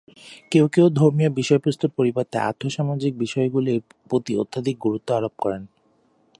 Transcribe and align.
কেউ 0.51 0.65
কেউ 0.67 0.85
ধর্মীয় 0.91 1.31
বিষয়বস্তুর 1.39 1.91
পরিবর্তে 1.97 2.37
আর্থ-সামাজিক 2.41 3.13
বিষয়গুলির 3.17 3.79
প্রতি 4.09 4.33
অত্যধিক 4.37 4.75
গুরুত্ব 4.79 5.09
আরোপ 5.13 5.33
করেন। 5.39 5.61